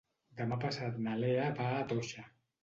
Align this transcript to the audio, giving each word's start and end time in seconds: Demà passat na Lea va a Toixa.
Demà 0.39 0.55
passat 0.63 0.97
na 1.09 1.13
Lea 1.25 1.45
va 1.61 1.69
a 1.75 1.85
Toixa. 1.93 2.27